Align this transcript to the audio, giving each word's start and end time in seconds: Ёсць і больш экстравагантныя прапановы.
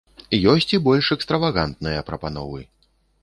Ёсць 0.51 0.71
і 0.77 0.79
больш 0.87 1.09
экстравагантныя 1.17 2.05
прапановы. 2.09 2.61